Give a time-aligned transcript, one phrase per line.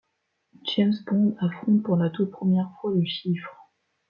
[0.63, 3.55] James Bond affronte pour la toute première fois Le Chiffre.